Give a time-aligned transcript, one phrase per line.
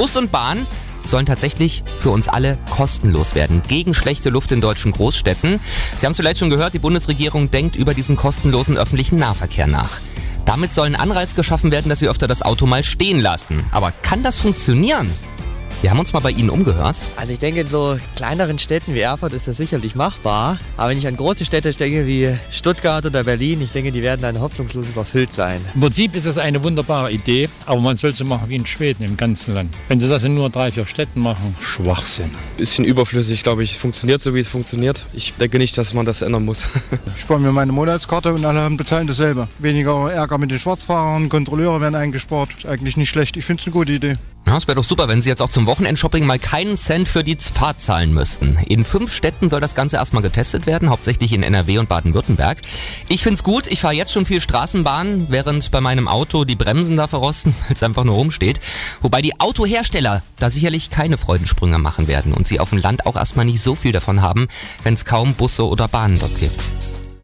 [0.00, 0.66] Bus und Bahn
[1.02, 3.60] sollen tatsächlich für uns alle kostenlos werden.
[3.68, 5.60] Gegen schlechte Luft in deutschen Großstädten.
[5.98, 10.00] Sie haben es vielleicht schon gehört, die Bundesregierung denkt über diesen kostenlosen öffentlichen Nahverkehr nach.
[10.46, 13.62] Damit soll ein Anreiz geschaffen werden, dass Sie öfter das Auto mal stehen lassen.
[13.72, 15.10] Aber kann das funktionieren?
[15.82, 17.08] Wir haben uns mal bei Ihnen umgehört.
[17.16, 20.58] Also ich denke, in so kleineren Städten wie Erfurt ist das sicherlich machbar.
[20.76, 24.20] Aber wenn ich an große Städte denke wie Stuttgart oder Berlin, ich denke, die werden
[24.20, 25.62] dann hoffnungslos überfüllt sein.
[25.74, 29.04] Im Prinzip ist es eine wunderbare Idee, aber man soll sie machen wie in Schweden
[29.04, 29.74] im ganzen Land.
[29.88, 32.30] Wenn sie das in nur drei, vier Städten machen, Schwachsinn.
[32.58, 33.78] Bisschen überflüssig, glaube ich.
[33.78, 35.06] Funktioniert so, wie es funktioniert.
[35.14, 36.68] Ich denke nicht, dass man das ändern muss.
[37.14, 39.48] ich spare mir meine Monatskarte und alle bezahlen dasselbe.
[39.58, 42.50] Weniger Ärger mit den Schwarzfahrern, Kontrolleure werden eingespart.
[42.66, 43.38] Eigentlich nicht schlecht.
[43.38, 44.18] Ich finde es eine gute Idee.
[44.50, 47.22] Ja, es wäre doch super, wenn Sie jetzt auch zum Wochenendshopping mal keinen Cent für
[47.22, 48.58] die Fahrt zahlen müssten.
[48.66, 52.58] In fünf Städten soll das Ganze erstmal getestet werden, hauptsächlich in NRW und Baden-Württemberg.
[53.08, 56.96] Ich find's gut, ich fahre jetzt schon viel Straßenbahn, während bei meinem Auto die Bremsen
[56.96, 58.58] da verrosten, weil es einfach nur rumsteht.
[59.00, 63.14] Wobei die Autohersteller da sicherlich keine Freudensprünge machen werden und sie auf dem Land auch
[63.14, 64.48] erstmal nicht so viel davon haben,
[64.82, 66.72] wenn es kaum Busse oder Bahnen dort gibt.